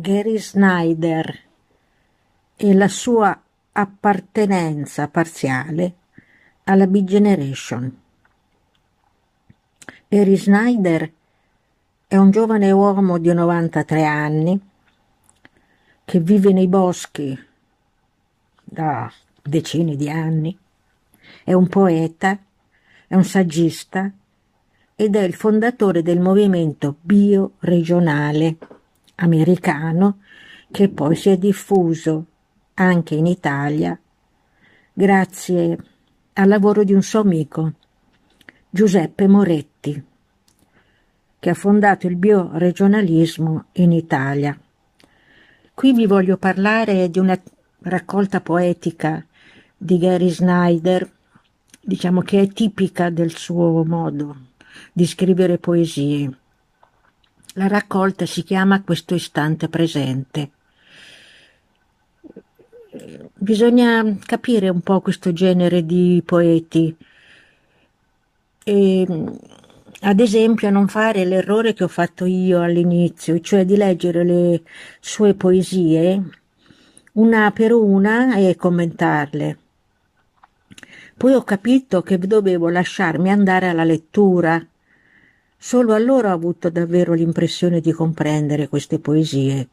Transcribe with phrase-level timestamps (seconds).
[0.00, 1.38] Gary Snyder
[2.56, 3.38] e la sua
[3.72, 5.94] appartenenza parziale
[6.64, 8.00] alla Big Generation.
[10.08, 11.12] Gary Snyder
[12.08, 14.60] è un giovane uomo di 93 anni
[16.06, 17.38] che vive nei boschi
[18.64, 19.12] da
[19.42, 20.58] decine di anni,
[21.44, 22.38] è un poeta,
[23.06, 24.10] è un saggista
[24.96, 28.56] ed è il fondatore del movimento bioregionale
[29.20, 30.18] americano
[30.70, 32.26] che poi si è diffuso
[32.74, 33.98] anche in Italia
[34.92, 35.78] grazie
[36.34, 37.72] al lavoro di un suo amico,
[38.68, 40.04] Giuseppe Moretti,
[41.38, 44.58] che ha fondato il bioregionalismo in Italia.
[45.74, 47.40] Qui vi voglio parlare di una
[47.82, 49.24] raccolta poetica
[49.76, 51.10] di Gary Snyder,
[51.80, 54.36] diciamo che è tipica del suo modo
[54.92, 56.30] di scrivere poesie.
[57.54, 60.50] La raccolta si chiama Questo istante presente.
[63.34, 66.94] Bisogna capire un po' questo genere di poeti.
[68.62, 69.06] E
[70.02, 74.62] ad esempio non fare l'errore che ho fatto io all'inizio, cioè di leggere le
[75.00, 76.38] sue poesie
[77.12, 79.58] una per una e commentarle.
[81.16, 84.64] Poi ho capito che dovevo lasciarmi andare alla lettura.
[85.62, 89.68] Solo allora ho avuto davvero l'impressione di comprendere queste poesie,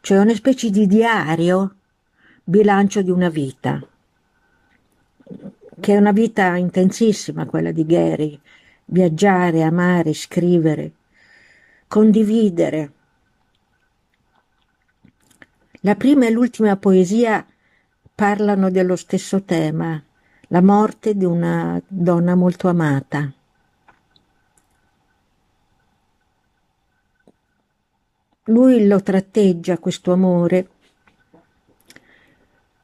[0.00, 1.74] cioè una specie di diario,
[2.42, 3.86] bilancio di una vita,
[5.78, 8.40] che è una vita intensissima quella di Gary,
[8.86, 10.92] viaggiare, amare, scrivere,
[11.86, 12.92] condividere.
[15.80, 17.44] La prima e l'ultima poesia
[18.14, 20.02] parlano dello stesso tema,
[20.48, 23.35] la morte di una donna molto amata.
[28.46, 30.68] Lui lo tratteggia, questo amore,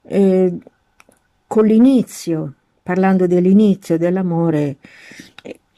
[0.02, 0.58] eh,
[1.46, 4.78] con l'inizio, parlando dell'inizio dell'amore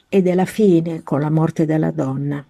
[0.09, 2.43] e della fine con la morte della donna.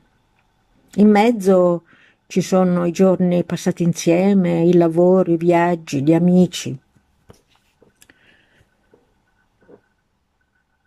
[0.96, 1.84] In mezzo
[2.28, 6.80] ci sono i giorni passati insieme, il lavoro, i viaggi, gli amici.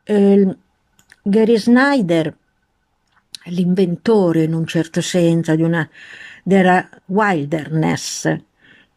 [0.04, 0.56] Eh,
[1.22, 2.37] Gary Snyder,
[3.48, 5.88] l'inventore in un certo senso una,
[6.42, 8.36] della wilderness,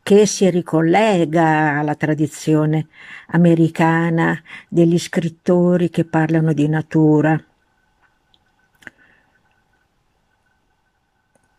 [0.03, 2.87] che si ricollega alla tradizione
[3.27, 7.43] americana degli scrittori che parlano di natura.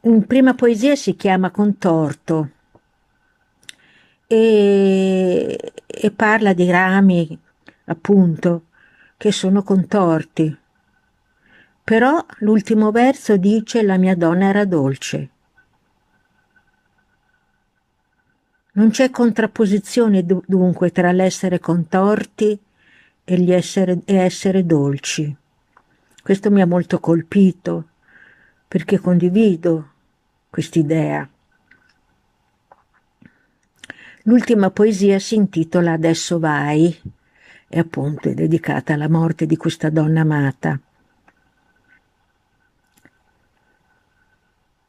[0.05, 2.51] in prima poesia si chiama Contorto
[4.27, 7.39] e, e parla di rami,
[7.85, 8.67] appunto,
[9.17, 10.57] che sono contorti.
[11.85, 15.31] Però l'ultimo verso dice la mia donna era dolce.
[18.75, 22.59] Non c'è contrapposizione dunque tra l'essere contorti
[23.25, 25.37] e, essere, e essere dolci.
[26.23, 27.89] Questo mi ha molto colpito
[28.69, 29.91] perché condivido
[30.49, 31.29] quest'idea.
[34.23, 36.97] L'ultima poesia si intitola Adesso vai
[37.69, 40.79] e appunto è dedicata alla morte di questa donna amata.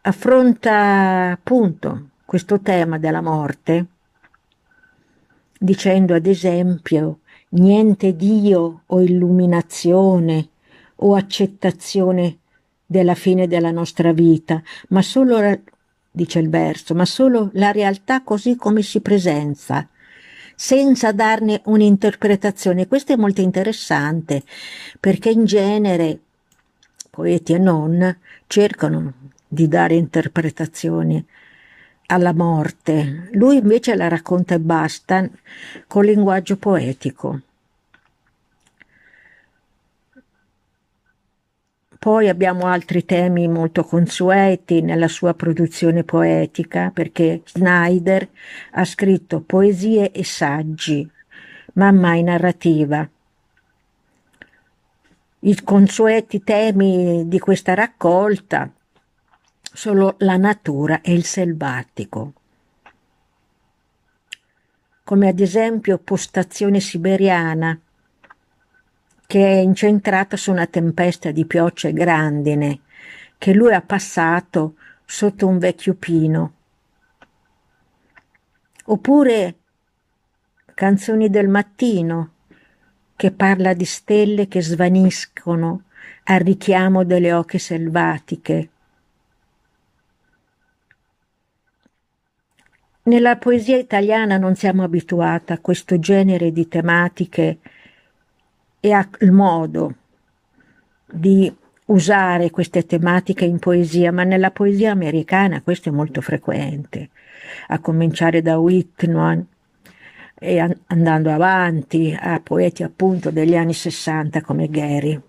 [0.06, 3.86] Affronta appunto questo tema della morte
[5.58, 7.20] dicendo ad esempio
[7.52, 10.50] niente Dio o illuminazione
[10.96, 12.40] o accettazione
[12.86, 15.62] della fine della nostra vita, ma solo,
[16.12, 19.88] dice il verso, ma solo la realtà così come si presenta,
[20.54, 22.90] senza darne un'interpretazione.
[22.90, 24.44] Questo è molto interessante,
[25.00, 26.20] perché in genere
[27.10, 29.14] poeti e non cercano
[29.54, 31.24] di dare interpretazioni
[32.08, 33.30] alla morte.
[33.34, 35.30] Lui invece la racconta e basta
[35.88, 37.42] con linguaggio poetico.
[42.04, 48.28] Poi abbiamo altri temi molto consueti nella sua produzione poetica, perché Snyder
[48.72, 51.10] ha scritto poesie e saggi,
[51.76, 53.10] ma mai narrativa.
[55.40, 58.70] I consueti temi di questa raccolta
[59.74, 62.34] sono la natura e il selvatico,
[65.04, 67.78] come ad esempio Postazione siberiana,
[69.26, 72.80] che è incentrata su una tempesta di pioggia e grandine
[73.38, 76.54] che lui ha passato sotto un vecchio pino.
[78.86, 79.56] Oppure
[80.74, 82.32] Canzoni del mattino,
[83.16, 85.84] che parla di stelle che svaniscono
[86.24, 88.70] al richiamo delle oche selvatiche.
[93.06, 97.58] Nella poesia italiana non siamo abituati a questo genere di tematiche
[98.80, 99.96] e al modo
[101.12, 101.54] di
[101.88, 107.10] usare queste tematiche in poesia, ma nella poesia americana questo è molto frequente,
[107.68, 109.46] a cominciare da Whitman
[110.36, 115.22] e andando avanti a poeti appunto degli anni 60 come Gary.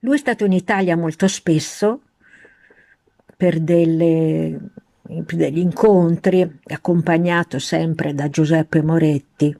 [0.00, 2.02] Lui è stato in Italia molto spesso
[3.36, 4.58] per delle,
[5.08, 9.56] degli incontri, accompagnato sempre da Giuseppe Moretti.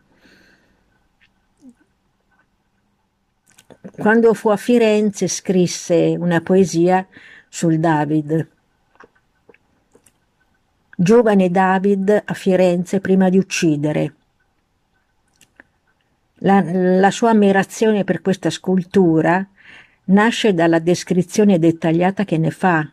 [3.96, 7.06] Quando fu a Firenze scrisse una poesia
[7.48, 8.48] sul David.
[10.96, 14.14] Giovane David a Firenze prima di uccidere.
[16.40, 19.46] La, la sua ammirazione per questa scultura
[20.04, 22.90] nasce dalla descrizione dettagliata che ne fa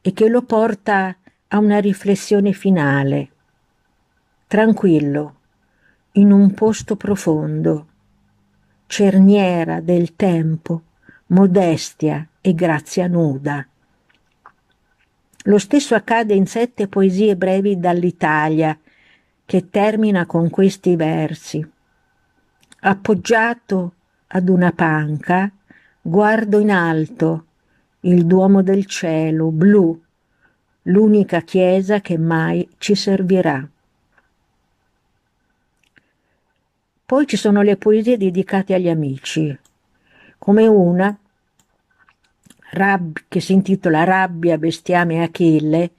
[0.00, 1.16] e che lo porta
[1.54, 3.28] a una riflessione finale.
[4.46, 5.36] Tranquillo,
[6.12, 7.86] in un posto profondo,
[8.86, 10.82] cerniera del tempo,
[11.26, 13.66] modestia e grazia nuda.
[15.44, 18.78] Lo stesso accade in sette poesie brevi dall'Italia,
[19.44, 21.70] che termina con questi versi.
[22.80, 23.94] Appoggiato
[24.28, 25.52] ad una panca,
[26.00, 27.46] guardo in alto
[28.00, 30.01] il Duomo del cielo, blu,
[30.82, 33.66] l'unica chiesa che mai ci servirà.
[37.04, 39.56] Poi ci sono le poesie dedicate agli amici,
[40.38, 41.16] come una
[43.28, 45.90] che si intitola Rabbia, bestiame Achille,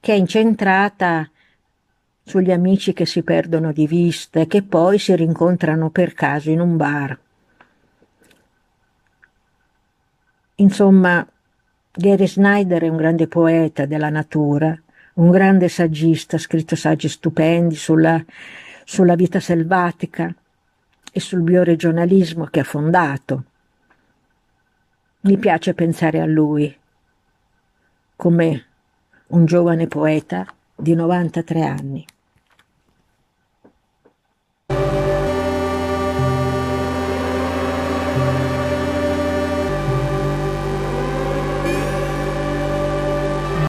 [0.00, 1.30] che è incentrata
[2.22, 6.60] sugli amici che si perdono di vista e che poi si rincontrano per caso in
[6.60, 7.18] un bar.
[10.56, 11.26] Insomma,
[11.96, 14.76] Gary Snyder è un grande poeta della natura,
[15.14, 18.20] un grande saggista, ha scritto saggi stupendi sulla,
[18.84, 20.34] sulla vita selvatica
[21.12, 23.44] e sul bioregionalismo che ha fondato.
[25.20, 26.76] Mi piace pensare a lui
[28.16, 28.64] come
[29.28, 32.04] un giovane poeta di 93 anni.